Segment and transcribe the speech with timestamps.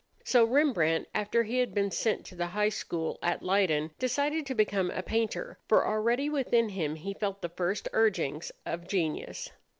[0.23, 4.55] So Rembrandt, after he had been sent to the high school at Leyden, decided to
[4.55, 5.59] become a painter.
[5.67, 9.51] For already within him he felt the first urgings of genius.